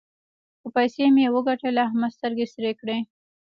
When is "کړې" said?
2.79-2.97